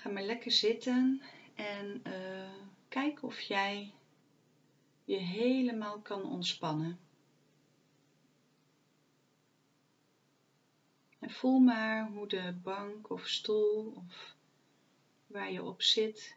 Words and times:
Ga 0.00 0.10
maar 0.10 0.22
lekker 0.22 0.50
zitten 0.50 1.22
en 1.54 2.02
uh, 2.06 2.52
kijk 2.88 3.22
of 3.22 3.40
jij 3.40 3.92
je 5.04 5.16
helemaal 5.16 6.00
kan 6.00 6.24
ontspannen. 6.24 6.98
En 11.18 11.30
voel 11.30 11.58
maar 11.58 12.08
hoe 12.08 12.28
de 12.28 12.54
bank 12.62 13.10
of 13.10 13.28
stoel 13.28 13.92
of 13.96 14.34
waar 15.26 15.52
je 15.52 15.62
op 15.62 15.82
zit 15.82 16.36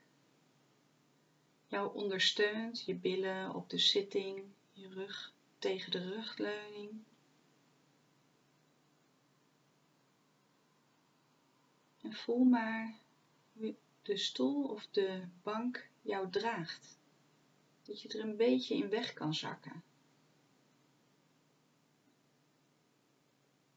jou 1.68 1.95
ondersteunt, 1.95 2.86
je 2.86 2.95
billen 2.95 3.55
op 3.55 3.70
de 3.70 3.77
zitting, 3.77 4.43
je 4.71 4.88
rug 4.88 5.34
tegen 5.59 5.91
de 5.91 6.09
rugleuning. 6.09 7.04
En 12.02 12.14
voel 12.14 12.43
maar 12.43 13.02
de 14.03 14.17
stoel 14.17 14.67
of 14.67 14.88
de 14.91 15.27
bank 15.43 15.89
jou 16.02 16.30
draagt. 16.30 16.99
Dat 17.81 18.02
je 18.02 18.09
er 18.09 18.20
een 18.20 18.38
beetje 18.38 18.76
in 18.76 18.89
weg 18.89 19.13
kan 19.13 19.34
zakken. 19.34 19.84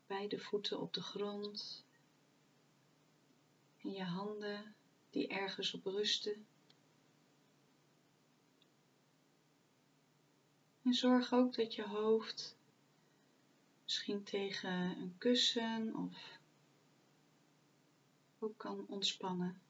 Beide 0.06 0.38
voeten 0.38 0.80
op 0.80 0.94
de 0.94 1.02
grond. 1.02 1.84
En 3.82 3.92
je 3.92 4.04
handen 4.04 4.74
die 5.10 5.28
ergens 5.28 5.74
op 5.74 5.84
rusten. 5.84 6.46
En 10.82 10.94
zorg 10.94 11.32
ook 11.32 11.54
dat 11.54 11.74
je 11.74 11.82
hoofd 11.82 12.56
misschien 13.84 14.22
tegen 14.22 14.70
een 14.72 15.14
kussen 15.18 15.94
of 15.96 16.38
ook 18.38 18.58
kan 18.58 18.86
ontspannen. 18.88 19.60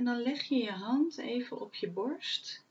En 0.00 0.06
dan 0.06 0.22
leg 0.22 0.42
je 0.42 0.56
je 0.56 0.72
hand 0.72 1.18
even 1.18 1.60
op 1.60 1.74
je 1.74 1.90
borst. 1.90 2.64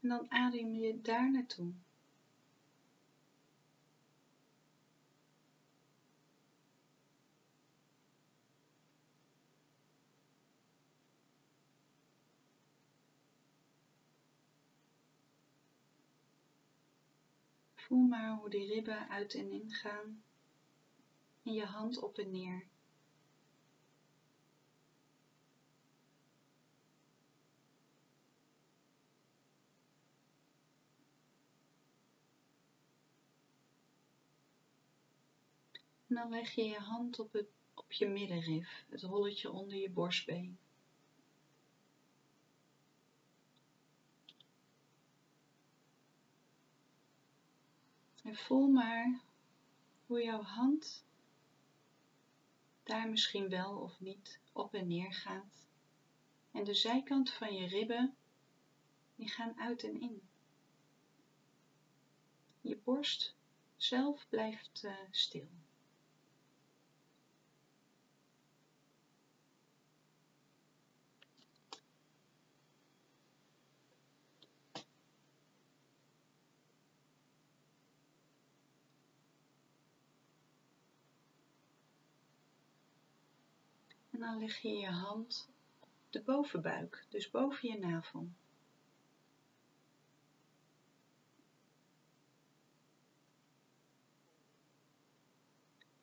En 0.00 0.08
dan 0.08 0.30
adem 0.30 0.74
je 0.74 1.00
daar 1.00 1.30
naartoe. 1.30 1.72
Voel 17.74 18.06
maar 18.06 18.36
hoe 18.36 18.50
die 18.50 18.66
ribben 18.66 19.08
uit 19.08 19.34
en 19.34 19.52
in 19.52 19.70
gaan 19.70 20.22
en 21.42 21.52
je 21.52 21.64
hand 21.64 21.98
op 21.98 22.18
en 22.18 22.30
neer. 22.30 22.68
En 36.10 36.16
dan 36.16 36.30
leg 36.30 36.50
je 36.50 36.64
je 36.64 36.78
hand 36.78 37.18
op, 37.18 37.32
het, 37.32 37.48
op 37.74 37.92
je 37.92 38.08
middenrif, 38.08 38.84
het 38.88 39.02
holletje 39.02 39.50
onder 39.50 39.76
je 39.76 39.90
borstbeen. 39.90 40.58
En 48.22 48.36
voel 48.36 48.68
maar 48.68 49.20
hoe 50.06 50.22
jouw 50.22 50.42
hand 50.42 51.04
daar 52.82 53.08
misschien 53.08 53.48
wel 53.48 53.76
of 53.76 54.00
niet 54.00 54.40
op 54.52 54.74
en 54.74 54.88
neer 54.88 55.12
gaat. 55.12 55.66
En 56.50 56.64
de 56.64 56.74
zijkant 56.74 57.30
van 57.30 57.54
je 57.54 57.66
ribben, 57.66 58.16
die 59.16 59.28
gaan 59.28 59.60
uit 59.60 59.84
en 59.84 60.00
in. 60.00 60.22
Je 62.60 62.76
borst 62.76 63.34
zelf 63.76 64.26
blijft 64.28 64.82
uh, 64.84 64.96
stil. 65.10 65.48
Dan 84.30 84.38
leg 84.38 84.58
je 84.58 84.68
je 84.68 84.90
hand 84.90 85.48
de 86.10 86.22
bovenbuik, 86.22 87.06
dus 87.08 87.30
boven 87.30 87.68
je 87.68 87.78
navel. 87.78 88.28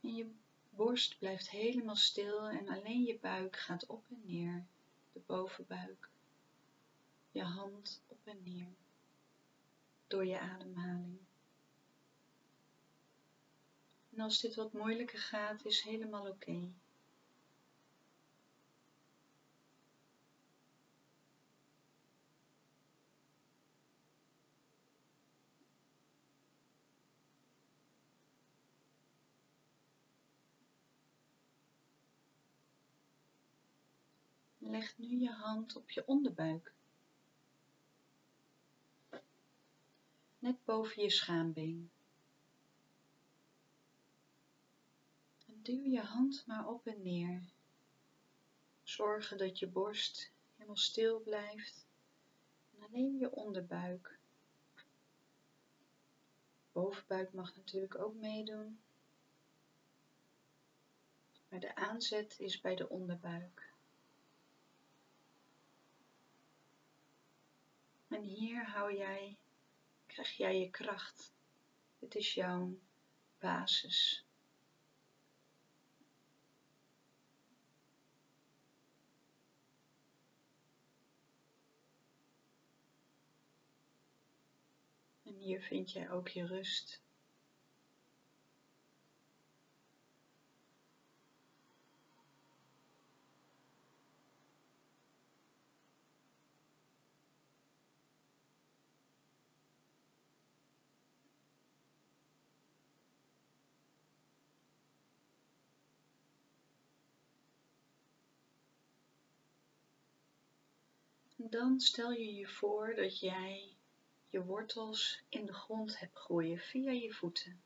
En 0.02 0.16
je 0.16 0.32
borst 0.70 1.18
blijft 1.18 1.50
helemaal 1.50 1.96
stil 1.96 2.50
en 2.50 2.70
alleen 2.70 3.04
je 3.04 3.20
buik 3.20 3.56
gaat 3.56 3.86
op 3.86 4.06
en 4.10 4.22
neer, 4.26 4.66
de 5.14 5.22
bovenbuik. 5.26 6.09
Je 7.32 7.44
hand 7.44 8.02
op 8.08 8.20
en 8.24 8.44
neer 8.44 8.76
door 10.08 10.26
je 10.26 10.40
ademhaling. 10.40 11.18
En 14.09 14.20
als 14.20 14.40
dit 14.40 14.56
wat 14.56 14.74
moeilijker 14.74 15.20
gaat, 15.20 15.66
is 15.66 15.82
helemaal 15.82 16.28
oké. 16.28 16.72
Leg 34.78 34.98
nu 34.98 35.20
je 35.20 35.32
hand 35.32 35.76
op 35.76 35.90
je 35.90 36.08
onderbuik. 36.08 36.74
Net 40.40 40.66
boven 40.66 41.02
je 41.02 41.10
schaambeen. 41.10 41.92
En 45.48 45.60
duw 45.62 45.84
je 45.84 46.02
hand 46.02 46.44
maar 46.48 46.68
op 46.68 46.88
en 46.88 47.02
neer. 47.02 47.42
Zorgen 48.84 49.38
dat 49.38 49.60
je 49.60 49.68
borst 49.68 50.32
helemaal 50.56 50.78
stil 50.78 51.20
blijft. 51.20 51.86
En 52.76 52.86
alleen 52.88 53.18
je 53.18 53.32
onderbuik. 53.32 54.20
Bovenbuik 56.72 57.34
mag 57.34 57.56
natuurlijk 57.56 57.98
ook 57.98 58.16
meedoen. 58.16 58.80
Maar 61.50 61.59
de 61.59 61.76
aanzet 61.76 62.40
is 62.40 62.62
bij 62.62 62.76
de 62.76 62.90
onderbuik. 62.90 63.76
En 68.17 68.23
hier 68.23 68.66
hou 68.66 68.97
jij, 68.97 69.38
krijg 70.05 70.38
jij 70.38 70.59
je 70.59 70.69
kracht. 70.69 71.33
Het 72.00 72.16
is 72.16 72.33
jouw 72.33 72.79
basis. 73.39 74.25
En 85.23 85.34
hier 85.34 85.61
vind 85.61 85.91
jij 85.91 86.11
ook 86.11 86.28
je 86.28 86.46
rust. 86.46 87.02
dan 111.37 111.79
stel 111.79 112.11
je 112.11 112.34
je 112.34 112.47
voor 112.47 112.95
dat 112.95 113.19
jij 113.19 113.75
je 114.29 114.43
wortels 114.43 115.23
in 115.29 115.45
de 115.45 115.53
grond 115.53 115.99
hebt 115.99 116.17
groeien 116.17 116.59
via 116.59 116.91
je 116.91 117.13
voeten. 117.13 117.61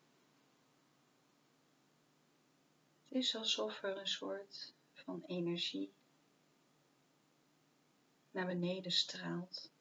Het 3.07 3.18
is 3.18 3.35
alsof 3.35 3.83
er 3.83 3.97
een 3.97 4.07
soort 4.07 4.73
van 4.94 5.23
energie 5.27 5.94
naar 8.31 8.45
beneden 8.45 8.91
straalt. 8.91 9.71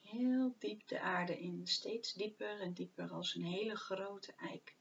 Heel 0.00 0.54
diep 0.58 0.88
de 0.88 1.00
aarde 1.00 1.40
in, 1.40 1.66
steeds 1.66 2.12
dieper 2.12 2.60
en 2.60 2.72
dieper 2.72 3.12
als 3.12 3.34
een 3.34 3.44
hele 3.44 3.76
grote 3.76 4.32
eik. 4.32 4.78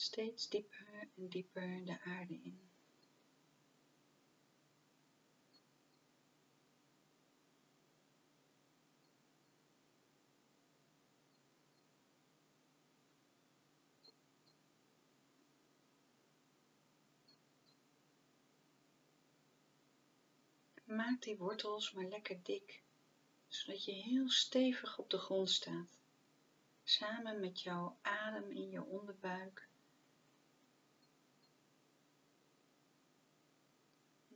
Steeds 0.00 0.48
dieper 0.48 1.08
en 1.16 1.28
dieper 1.28 1.84
de 1.84 2.00
aarde 2.00 2.40
in. 2.42 2.70
Maak 20.84 21.22
die 21.22 21.36
wortels 21.36 21.92
maar 21.92 22.04
lekker 22.04 22.42
dik, 22.42 22.82
zodat 23.48 23.84
je 23.84 23.92
heel 23.92 24.30
stevig 24.30 24.98
op 24.98 25.10
de 25.10 25.18
grond 25.18 25.50
staat, 25.50 25.98
samen 26.84 27.40
met 27.40 27.60
jouw 27.60 27.98
adem 28.02 28.50
in 28.50 28.70
je 28.70 28.84
onderbuik. 28.84 29.69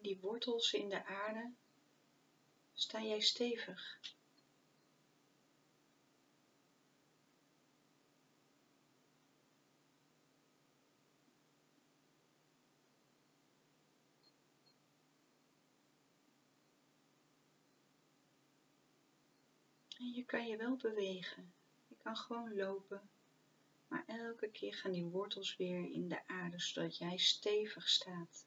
Die 0.04 0.18
wortels 0.20 0.72
in 0.72 0.88
de 0.88 1.04
aarde, 1.04 1.52
sta 2.72 3.02
jij 3.02 3.20
stevig. 3.20 3.98
En 19.98 20.12
je 20.12 20.24
kan 20.24 20.46
je 20.46 20.56
wel 20.56 20.76
bewegen. 20.76 21.52
Je 21.88 21.96
kan 22.02 22.16
gewoon 22.16 22.54
lopen. 22.54 23.10
Maar 23.88 24.04
elke 24.06 24.50
keer 24.50 24.74
gaan 24.74 24.92
die 24.92 25.04
wortels 25.04 25.56
weer 25.56 25.90
in 25.90 26.08
de 26.08 26.26
aarde, 26.26 26.60
zodat 26.60 26.96
jij 26.96 27.16
stevig 27.16 27.88
staat. 27.88 28.46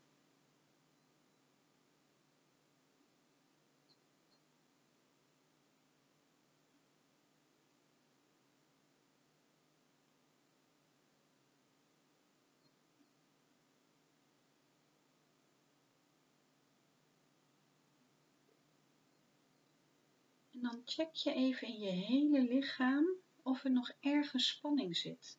Check 20.89 21.13
je 21.13 21.33
even 21.33 21.67
in 21.67 21.79
je 21.79 21.89
hele 21.89 22.41
lichaam 22.41 23.05
of 23.43 23.63
er 23.63 23.71
nog 23.71 23.91
ergens 23.99 24.47
spanning 24.47 24.97
zit. 24.97 25.37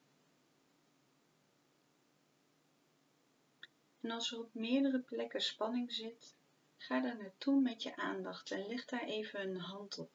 En 4.00 4.10
als 4.10 4.32
er 4.32 4.38
op 4.38 4.54
meerdere 4.54 5.00
plekken 5.00 5.40
spanning 5.40 5.92
zit, 5.92 6.34
ga 6.76 7.00
daar 7.00 7.16
naartoe 7.16 7.60
met 7.60 7.82
je 7.82 7.96
aandacht 7.96 8.50
en 8.50 8.66
leg 8.66 8.84
daar 8.84 9.04
even 9.04 9.40
een 9.40 9.60
hand 9.60 9.98
op. 9.98 10.10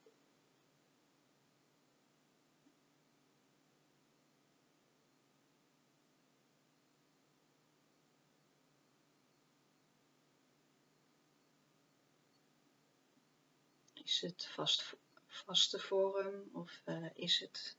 Is 13.94 14.21
het 14.21 14.45
vast, 14.45 14.95
vaste 15.33 15.80
vorm 15.80 16.50
of 16.51 16.81
uh, 16.85 17.09
is 17.13 17.39
het 17.39 17.77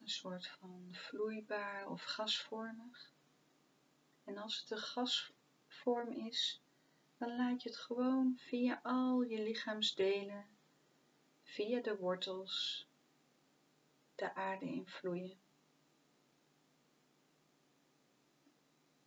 een 0.00 0.08
soort 0.08 0.46
van 0.46 0.88
vloeibaar 0.92 1.88
of 1.88 2.02
gasvormig? 2.02 3.12
En 4.24 4.38
als 4.38 4.60
het 4.60 4.70
een 4.70 4.78
gasvorm 4.78 6.12
is, 6.12 6.60
dan 7.16 7.36
laat 7.36 7.62
je 7.62 7.68
het 7.68 7.78
gewoon 7.78 8.34
via 8.38 8.80
al 8.82 9.22
je 9.22 9.42
lichaamsdelen, 9.42 10.46
via 11.42 11.80
de 11.80 11.96
wortels, 11.96 12.86
de 14.14 14.34
aarde 14.34 14.66
invloeien. 14.66 15.38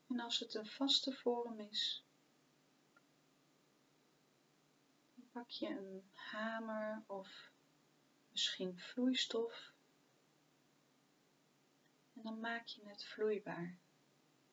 En 0.07 0.19
als 0.19 0.39
het 0.39 0.54
een 0.54 0.68
vaste 0.68 1.13
vorm 1.13 1.60
is, 1.60 2.04
pak 5.31 5.50
je 5.50 5.68
een 5.68 6.10
hamer 6.13 7.04
of 7.07 7.51
misschien 8.31 8.80
vloeistof 8.80 9.72
en 12.13 12.22
dan 12.22 12.39
maak 12.39 12.66
je 12.68 12.81
het 12.88 13.04
vloeibaar 13.04 13.78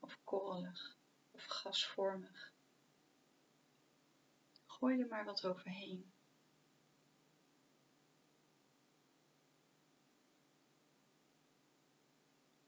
of 0.00 0.18
korrelig 0.24 0.96
of 1.30 1.44
gasvormig. 1.44 2.52
Gooi 4.66 5.00
er 5.00 5.06
maar 5.08 5.24
wat 5.24 5.44
overheen. 5.44 6.12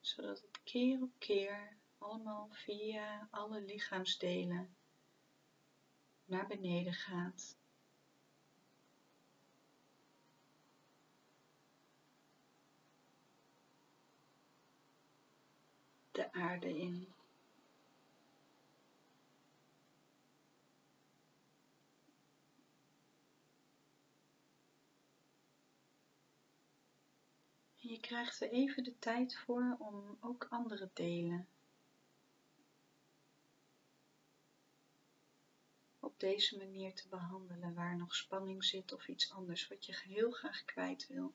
Zodat 0.00 0.40
het 0.40 0.60
keer 0.64 1.02
op 1.02 1.12
keer 1.18 1.76
allemaal 1.98 2.48
via 2.50 3.28
alle 3.30 3.60
lichaamsdelen 3.60 4.76
naar 6.24 6.46
beneden 6.46 6.92
gaat. 6.92 7.59
De 16.12 16.32
aarde 16.32 16.78
in. 16.78 17.14
je 27.90 28.00
krijgt 28.00 28.40
er 28.40 28.50
even 28.50 28.84
de 28.84 28.98
tijd 28.98 29.36
voor 29.36 29.76
om 29.78 30.16
ook 30.20 30.46
andere 30.50 30.90
delen 30.92 31.48
op 35.98 36.20
deze 36.20 36.56
manier 36.56 36.94
te 36.94 37.08
behandelen 37.08 37.74
waar 37.74 37.96
nog 37.96 38.14
spanning 38.14 38.64
zit 38.64 38.92
of 38.92 39.08
iets 39.08 39.32
anders 39.32 39.68
wat 39.68 39.86
je 39.86 39.96
heel 40.04 40.30
graag 40.30 40.64
kwijt 40.64 41.06
wil. 41.06 41.34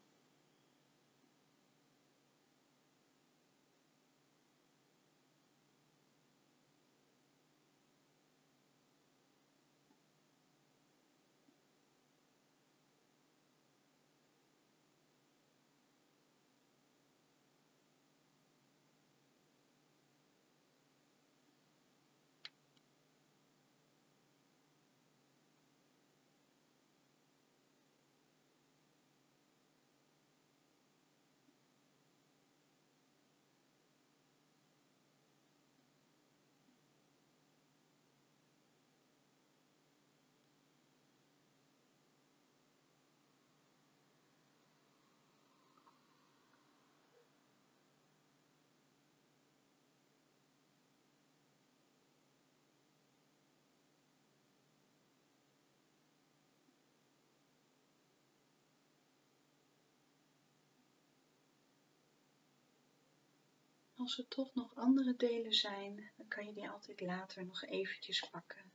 als 64.05 64.17
er 64.17 64.27
toch 64.27 64.53
nog 64.53 64.75
andere 64.75 65.15
delen 65.15 65.53
zijn, 65.53 66.11
dan 66.17 66.27
kan 66.27 66.45
je 66.45 66.53
die 66.53 66.69
altijd 66.69 67.01
later 67.01 67.45
nog 67.45 67.63
eventjes 67.63 68.29
pakken. 68.29 68.71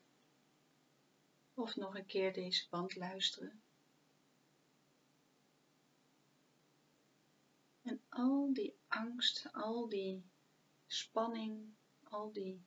Of 1.55 1.77
nog 1.77 1.97
een 1.97 2.07
keer 2.07 2.33
deze 2.33 2.69
band 2.69 2.97
luisteren. 2.97 3.63
En 7.83 8.03
al 8.09 8.53
die 8.53 8.75
angst, 8.89 9.53
al 9.53 9.89
die 9.89 10.25
spanning, 10.87 11.75
al 12.03 12.33
die 12.33 12.63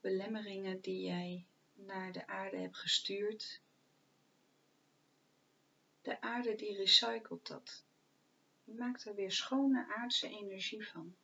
belemmeringen 0.00 0.80
die 0.80 1.00
jij 1.00 1.46
naar 1.72 2.12
de 2.12 2.26
aarde 2.26 2.56
hebt 2.56 2.76
gestuurd, 2.76 3.60
de 6.02 6.20
aarde 6.20 6.54
die 6.54 6.76
recycelt 6.76 7.46
dat. 7.46 7.84
Maakt 8.64 9.04
er 9.04 9.14
weer 9.14 9.32
schone 9.32 9.94
aardse 9.94 10.28
energie 10.28 10.88
van. 10.88 11.16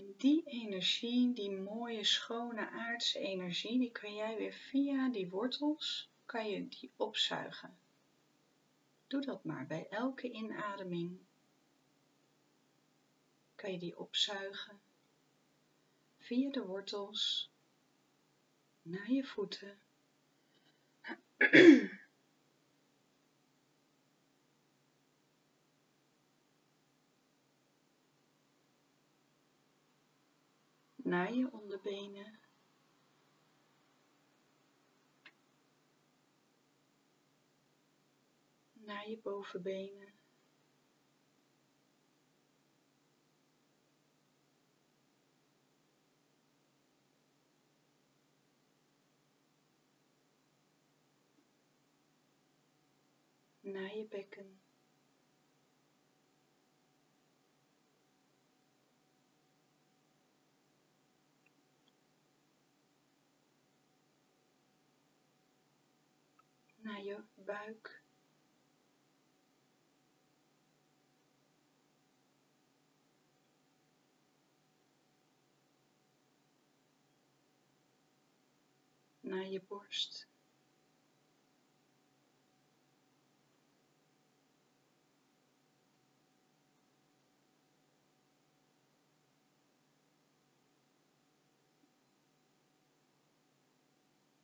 En 0.00 0.14
die 0.16 0.42
energie, 0.46 1.32
die 1.32 1.50
mooie, 1.50 2.04
schone 2.04 2.68
aardse 2.70 3.18
energie, 3.18 3.78
die 3.78 3.90
kan 3.92 4.14
jij 4.14 4.36
weer 4.36 4.52
via 4.52 5.08
die 5.08 5.28
wortels, 5.28 6.08
kan 6.26 6.50
je 6.50 6.68
die 6.68 6.90
opzuigen. 6.96 7.78
Doe 9.06 9.20
dat 9.20 9.44
maar 9.44 9.66
bij 9.66 9.86
elke 9.90 10.30
inademing. 10.30 11.18
Kan 13.54 13.72
je 13.72 13.78
die 13.78 13.98
opzuigen 13.98 14.80
via 16.18 16.50
de 16.50 16.64
wortels 16.64 17.50
naar 18.82 19.10
je 19.10 19.24
voeten. 19.24 19.78
naar 31.10 31.34
je 31.34 31.52
onderbenen. 31.52 32.38
Naar 38.72 39.08
je 39.08 39.18
bovenbenen. 39.18 40.12
Naar 53.60 53.96
je 53.96 54.06
bekken. 54.08 54.69
Naar 67.00 67.08
je 67.08 67.22
buik. 67.44 68.02
Naar 79.20 79.46
je 79.46 79.62
borst. 79.68 80.29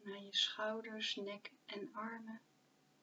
Naar 0.06 0.22
je 0.22 0.36
schouders, 0.36 1.16
nek 1.16 1.50
en 1.66 1.90
armen, 1.92 2.40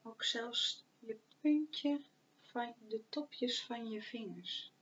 ook 0.01 0.23
zelfs 0.23 0.83
je 0.99 1.19
puntje 1.41 2.01
van 2.41 2.73
de 2.87 3.03
topjes 3.09 3.61
van 3.61 3.89
je 3.89 4.01
vingers. 4.01 4.72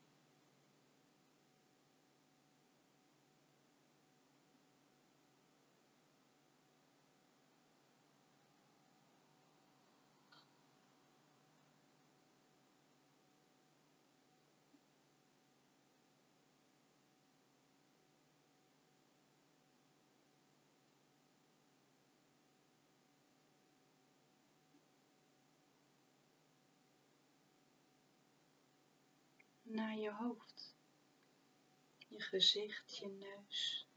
Naar 29.74 29.98
je 29.98 30.12
hoofd, 30.12 30.76
je 32.08 32.20
gezicht, 32.22 32.98
je 32.98 33.08
neus. 33.08 33.88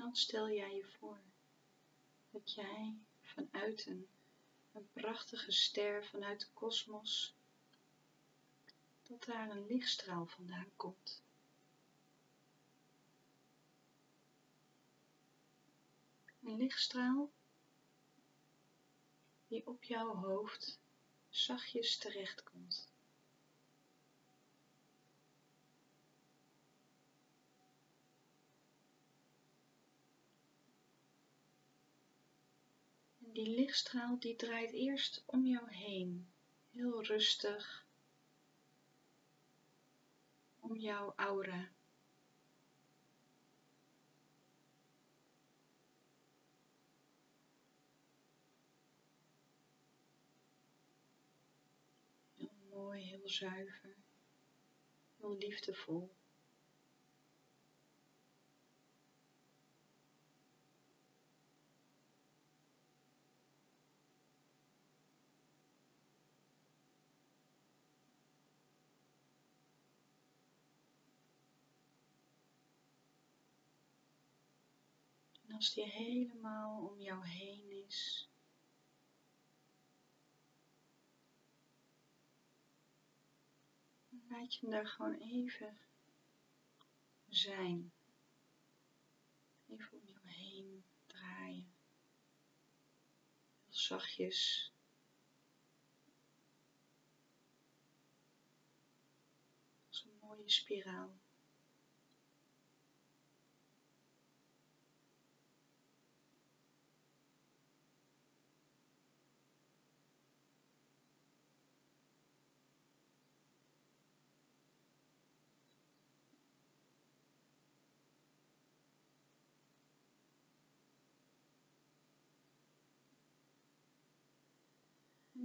Dan 0.00 0.16
stel 0.16 0.50
jij 0.50 0.74
je 0.74 0.84
voor 0.84 1.20
dat 2.30 2.54
jij 2.54 2.98
vanuit 3.22 3.86
een, 3.86 4.08
een 4.72 4.88
prachtige 4.92 5.52
ster, 5.52 6.04
vanuit 6.04 6.40
de 6.40 6.46
kosmos, 6.54 7.34
dat 9.02 9.24
daar 9.24 9.50
een 9.50 9.66
lichtstraal 9.66 10.26
vandaan 10.26 10.70
komt. 10.76 11.22
Een 16.42 16.56
lichtstraal 16.56 17.30
die 19.48 19.66
op 19.66 19.84
jouw 19.84 20.14
hoofd 20.14 20.78
zachtjes 21.28 21.98
terechtkomt. 21.98 22.89
Die 33.40 33.56
lichtstraal 33.56 34.18
die 34.20 34.36
draait 34.36 34.72
eerst 34.72 35.22
om 35.26 35.44
jou 35.46 35.70
heen, 35.72 36.10
heel 36.70 37.04
rustig, 37.04 37.68
om 40.60 40.76
jouw 40.76 41.12
aura. 41.16 41.60
Heel 52.36 52.52
mooi, 52.68 53.02
heel 53.02 53.28
zuiver, 53.28 53.96
heel 55.16 55.36
liefdevol. 55.36 56.10
Als 75.60 75.74
die 75.74 75.84
helemaal 75.84 76.86
om 76.86 77.00
jou 77.00 77.26
heen 77.26 77.84
is. 77.86 78.28
Laat 84.28 84.54
je 84.54 84.60
hem 84.60 84.70
daar 84.70 84.86
gewoon 84.86 85.14
even 85.14 85.78
zijn. 87.28 87.92
Even 89.68 89.92
om 89.92 90.06
jou 90.06 90.28
heen 90.28 90.84
draaien. 91.06 91.72
Heel 93.64 93.74
zachtjes. 93.74 94.72
Als 99.88 100.04
een 100.04 100.18
mooie 100.20 100.50
spiraal. 100.50 101.18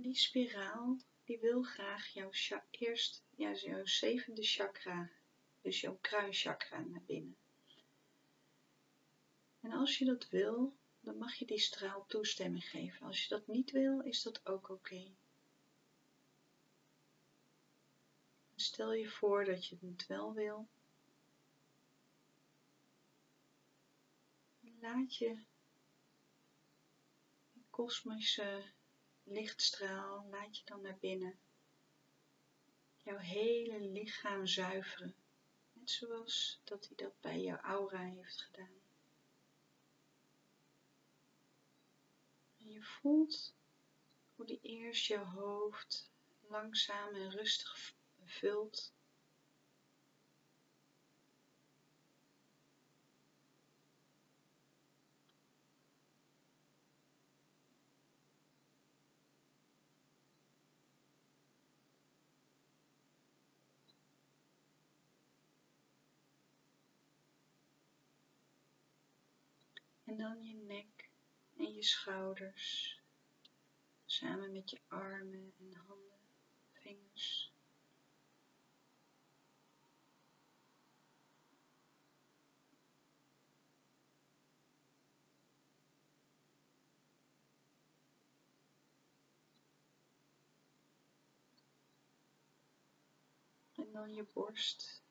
Die 0.05 0.15
spiraal, 0.15 0.97
die 1.25 1.39
wil 1.39 1.63
graag 1.63 2.07
jouw 2.13 2.29
eerst, 2.69 3.23
ja, 3.35 3.53
jouw 3.53 3.85
zevende 3.85 4.43
chakra, 4.43 5.09
dus 5.61 5.81
jouw 5.81 5.97
kruinchakra 6.01 6.79
naar 6.79 7.01
binnen. 7.05 7.37
En 9.61 9.71
als 9.71 9.97
je 9.97 10.05
dat 10.05 10.29
wil, 10.29 10.75
dan 10.99 11.17
mag 11.17 11.33
je 11.33 11.45
die 11.45 11.59
straal 11.59 12.05
toestemming 12.07 12.69
geven. 12.69 13.05
Als 13.05 13.23
je 13.23 13.29
dat 13.29 13.47
niet 13.47 13.71
wil, 13.71 13.99
is 13.99 14.21
dat 14.21 14.45
ook 14.45 14.69
oké. 14.69 15.11
Stel 18.55 18.93
je 18.93 19.09
voor 19.09 19.45
dat 19.45 19.67
je 19.67 19.77
het 19.81 20.07
wel 20.07 20.33
wil. 20.33 20.67
Laat 24.79 25.15
je 25.15 25.43
kosmische 27.69 28.74
lichtstraal, 29.25 30.27
laat 30.29 30.57
je 30.57 30.63
dan 30.65 30.81
naar 30.81 30.97
binnen. 30.99 31.39
Jouw 33.03 33.17
hele 33.17 33.79
lichaam 33.79 34.47
zuiveren. 34.47 35.15
Net 35.73 35.89
zoals 35.89 36.61
dat 36.63 36.87
hij 36.87 36.95
dat 36.95 37.21
bij 37.21 37.41
jouw 37.41 37.57
aura 37.57 37.99
heeft 37.99 38.41
gedaan. 38.41 38.81
En 42.57 42.69
je 42.71 42.83
voelt 42.83 43.55
hoe 44.35 44.45
die 44.45 44.59
eerst 44.61 45.05
je 45.05 45.17
hoofd 45.17 46.11
langzaam 46.47 47.15
en 47.15 47.31
rustig 47.31 47.93
vult. 48.23 48.93
En 70.15 70.21
dan 70.21 70.43
je 70.43 70.55
nek 70.55 71.09
en 71.57 71.73
je 71.73 71.83
schouders, 71.83 72.99
samen 74.05 74.51
met 74.51 74.69
je 74.69 74.79
armen 74.87 75.53
en 75.59 75.73
handen, 75.73 76.19
vingers. 76.71 77.53
En 93.75 93.91
dan 93.91 94.13
je 94.13 94.25
borst 94.33 95.04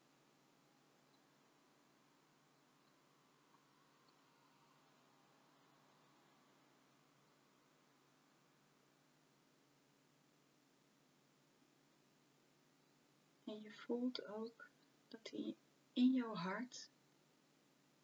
En 13.55 13.63
je 13.63 13.73
voelt 13.73 14.25
ook 14.25 14.71
dat 15.09 15.31
hij 15.31 15.57
in 15.93 16.13
jouw 16.13 16.35
hart 16.35 16.91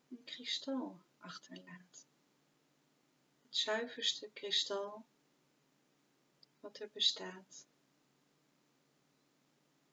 een 0.08 0.24
kristal 0.24 1.02
achterlaat. 1.18 2.06
Het 3.42 3.56
zuiverste 3.56 4.30
kristal 4.32 5.06
wat 6.60 6.78
er 6.78 6.90
bestaat. 6.92 7.66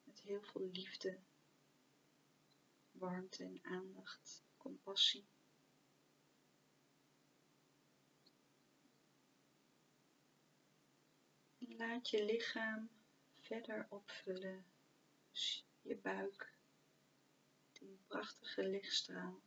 Met 0.04 0.20
heel 0.20 0.42
veel 0.42 0.70
liefde, 0.72 1.20
warmte 2.92 3.44
en 3.44 3.60
aandacht, 3.64 4.44
compassie. 4.58 5.28
laat 11.58 12.10
je 12.10 12.26
lichaam 12.26 12.90
verder 13.40 13.86
opvullen 13.90 14.66
je 15.82 15.96
buik, 15.96 16.54
die 17.72 18.00
prachtige 18.08 18.64
lichtstraal. 18.64 19.42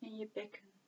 en 0.00 0.16
je 0.16 0.28
bekken. 0.32 0.79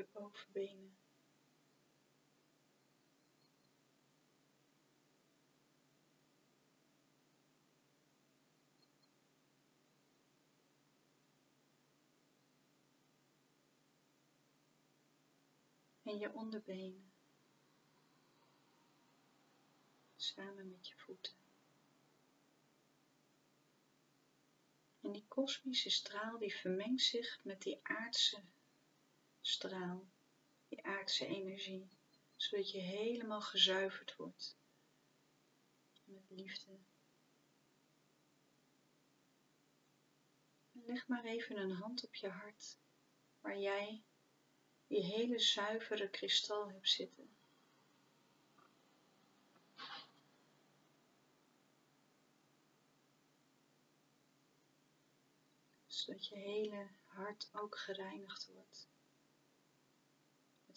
Je 0.00 0.06
bovenbenen. 0.12 0.98
En 16.02 16.18
je 16.18 16.32
onderbenen. 16.32 17.12
Samen 20.16 20.70
met 20.70 20.88
je 20.88 20.94
voeten. 20.96 21.32
En 25.00 25.12
die 25.12 25.24
kosmische 25.28 25.90
straal 25.90 26.38
die 26.38 26.54
vermengt 26.54 27.02
zich 27.02 27.40
met 27.42 27.62
die 27.62 27.80
aardse 27.82 28.42
straal, 29.50 30.08
die 30.68 30.84
aardse 30.84 31.26
energie, 31.26 31.88
zodat 32.36 32.70
je 32.70 32.78
helemaal 32.78 33.40
gezuiverd 33.40 34.16
wordt 34.16 34.56
met 36.04 36.24
liefde. 36.28 36.78
leg 40.72 41.06
maar 41.08 41.24
even 41.24 41.56
een 41.56 41.72
hand 41.72 42.04
op 42.04 42.14
je 42.14 42.28
hart, 42.28 42.78
waar 43.40 43.58
jij 43.58 44.02
die 44.86 45.04
hele 45.04 45.38
zuivere 45.38 46.08
kristal 46.10 46.70
hebt 46.70 46.88
zitten. 46.88 47.36
Zodat 55.86 56.26
je 56.26 56.34
hele 56.34 56.88
hart 57.04 57.50
ook 57.52 57.78
gereinigd 57.78 58.46
wordt 58.46 58.88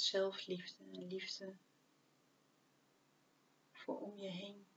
zelfliefde 0.02 0.84
en 0.84 1.08
liefde 1.08 1.58
voor 3.72 4.00
om 4.00 4.18
je 4.18 4.30
heen. 4.30 4.68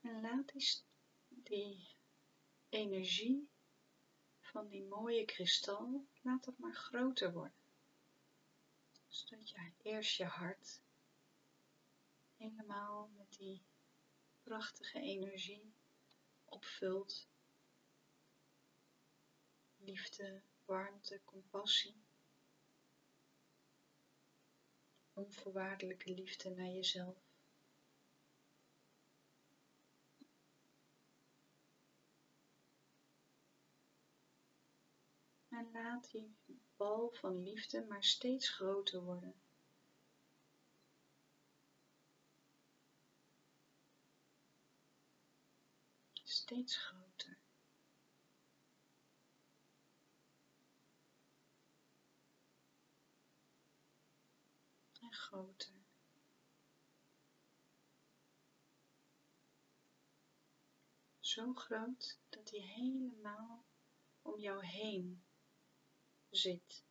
En 0.00 0.20
laat 0.20 0.52
die, 0.52 0.82
die 1.28 1.96
energie 2.68 3.48
van 4.40 4.68
die 4.68 4.84
mooie 4.84 5.24
kristal, 5.24 6.06
laat 6.22 6.44
dat 6.44 6.58
maar 6.58 6.74
groter 6.74 7.32
worden. 7.32 7.62
Zodat 9.08 9.50
je 9.50 9.72
eerst 9.82 10.16
je 10.16 10.24
hart 10.24 10.82
helemaal 12.36 13.10
met 13.16 13.32
die 13.38 13.62
prachtige 14.44 15.00
energie 15.00 15.72
opvult. 16.44 17.28
Liefde, 19.76 20.40
warmte, 20.64 21.20
compassie. 21.24 22.02
Onvoorwaardelijke 25.12 26.14
liefde 26.14 26.50
naar 26.50 26.70
jezelf. 26.70 27.16
En 35.48 35.70
laat 35.72 36.10
die 36.10 36.34
bal 36.76 37.10
van 37.12 37.42
liefde 37.42 37.84
maar 37.84 38.04
steeds 38.04 38.48
groter 38.48 39.02
worden. 39.02 39.43
Steeds 46.44 46.76
groter. 46.76 47.38
En 55.00 55.12
groter. 55.12 55.74
Zo 61.20 61.54
groot 61.54 62.18
dat 62.28 62.50
hij 62.50 62.60
helemaal 62.60 63.64
om 64.22 64.38
jou 64.38 64.64
heen 64.64 65.24
zit. 66.30 66.84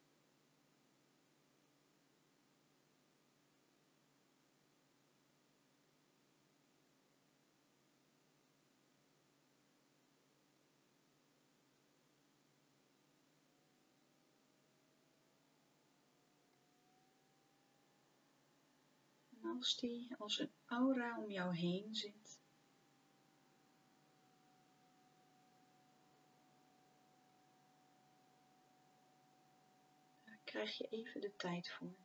Als 19.57 19.75
die 19.75 20.15
als 20.17 20.39
een 20.39 20.51
aura 20.65 21.17
om 21.17 21.31
jou 21.31 21.55
heen 21.55 21.95
zit, 21.95 22.39
krijg 30.43 30.77
je 30.77 30.87
even 30.89 31.21
de 31.21 31.35
tijd 31.35 31.71
voor. 31.71 31.95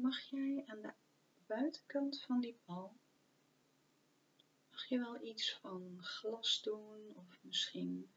Mag 0.00 0.20
jij 0.20 0.62
aan 0.66 0.80
de 0.80 0.92
buitenkant 1.46 2.22
van 2.22 2.40
die 2.40 2.58
bal 2.64 2.96
mag 4.76 4.88
je 4.88 4.98
wel 4.98 5.22
iets 5.22 5.52
van 5.52 5.98
glas 6.02 6.62
doen 6.62 7.16
of 7.16 7.38
misschien 7.40 8.10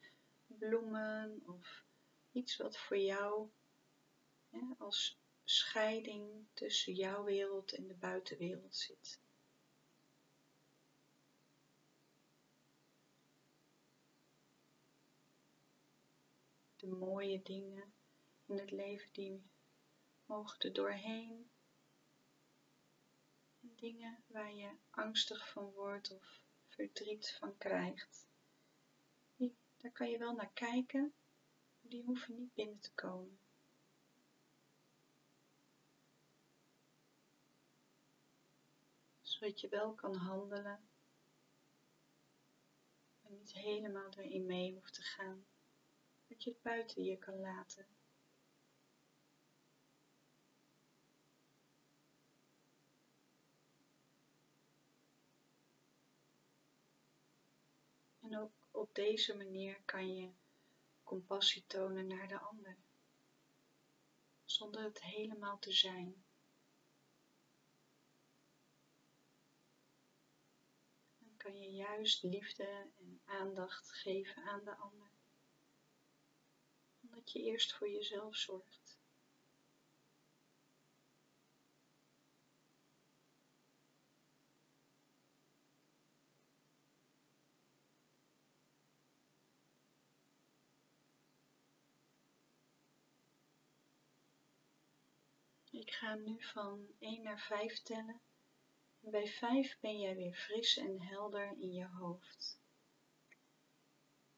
bloemen 0.46 1.42
of 1.46 1.84
iets 2.32 2.56
wat 2.56 2.76
voor 2.76 2.98
jou 2.98 3.50
als 4.78 5.18
scheiding 5.44 6.46
tussen 6.54 6.94
jouw 6.94 7.24
wereld 7.24 7.72
en 7.72 7.86
de 7.86 7.94
buitenwereld 7.94 8.76
zit. 8.76 9.20
De 16.76 16.86
mooie 16.86 17.42
dingen 17.42 17.92
in 18.46 18.58
het 18.58 18.70
leven 18.70 19.12
die 19.12 19.42
mogen 20.26 20.60
er 20.60 20.72
doorheen 20.72 21.50
dingen 23.80 24.24
waar 24.26 24.54
je 24.54 24.70
angstig 24.90 25.48
van 25.48 25.70
wordt 25.70 26.10
of 26.10 26.40
verdriet 26.68 27.36
van 27.38 27.56
krijgt. 27.58 28.28
Die, 29.36 29.56
daar 29.76 29.92
kan 29.92 30.10
je 30.10 30.18
wel 30.18 30.34
naar 30.34 30.52
kijken, 30.52 31.12
maar 31.80 31.90
die 31.90 32.02
hoeven 32.04 32.36
niet 32.36 32.54
binnen 32.54 32.78
te 32.78 32.92
komen. 32.94 33.38
Zodat 39.20 39.60
je 39.60 39.68
wel 39.68 39.94
kan 39.94 40.14
handelen, 40.14 40.88
en 43.22 43.36
niet 43.36 43.52
helemaal 43.52 44.10
erin 44.10 44.46
mee 44.46 44.74
hoeft 44.74 44.94
te 44.94 45.02
gaan. 45.02 45.46
Dat 46.26 46.44
je 46.44 46.50
het 46.50 46.62
buiten 46.62 47.04
je 47.04 47.18
kan 47.18 47.40
laten. 47.40 47.86
En 58.30 58.38
ook 58.38 58.52
op 58.70 58.94
deze 58.94 59.36
manier 59.36 59.80
kan 59.84 60.14
je 60.16 60.30
compassie 61.02 61.64
tonen 61.66 62.06
naar 62.06 62.28
de 62.28 62.38
ander, 62.38 62.76
zonder 64.44 64.82
het 64.82 65.02
helemaal 65.02 65.58
te 65.58 65.72
zijn. 65.72 66.24
Dan 71.18 71.36
kan 71.36 71.58
je 71.58 71.70
juist 71.70 72.22
liefde 72.22 72.90
en 72.98 73.20
aandacht 73.24 73.92
geven 73.92 74.42
aan 74.42 74.64
de 74.64 74.76
ander, 74.76 75.10
omdat 77.02 77.32
je 77.32 77.42
eerst 77.42 77.74
voor 77.74 77.88
jezelf 77.88 78.36
zorgt. 78.36 78.79
Ik 95.80 95.90
ga 95.92 96.14
nu 96.14 96.42
van 96.42 96.86
1 96.98 97.22
naar 97.22 97.40
5 97.40 97.82
tellen. 97.82 98.20
En 99.00 99.10
bij 99.10 99.26
5 99.26 99.76
ben 99.80 100.00
jij 100.00 100.16
weer 100.16 100.34
fris 100.34 100.76
en 100.76 101.00
helder 101.00 101.56
in 101.58 101.72
je 101.72 101.86
hoofd. 101.86 102.60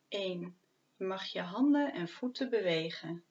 1. 0.08 0.58
Je 0.96 1.04
mag 1.04 1.24
je 1.24 1.40
handen 1.40 1.92
en 1.92 2.08
voeten 2.08 2.50
bewegen. 2.50 3.24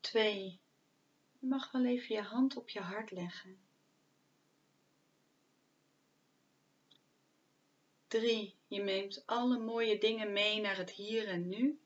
2. 0.00 0.60
Je 1.38 1.46
mag 1.46 1.70
wel 1.70 1.84
even 1.84 2.14
je 2.14 2.22
hand 2.22 2.56
op 2.56 2.68
je 2.68 2.80
hart 2.80 3.10
leggen. 3.10 3.60
3. 8.06 8.56
Je 8.66 8.80
neemt 8.80 9.26
alle 9.26 9.58
mooie 9.58 9.98
dingen 9.98 10.32
mee 10.32 10.60
naar 10.60 10.76
het 10.76 10.90
hier 10.90 11.28
en 11.28 11.48
nu. 11.48 11.80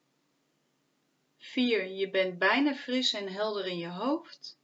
4. 1.42 1.86
Je 1.86 2.10
bent 2.10 2.38
bijna 2.38 2.74
fris 2.74 3.12
en 3.12 3.28
helder 3.28 3.66
in 3.66 3.78
je 3.78 3.88
hoofd. 3.88 4.58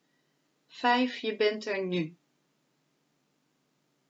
5. 0.66 1.16
Je 1.16 1.36
bent 1.36 1.66
er 1.66 1.86
nu. 1.86 2.17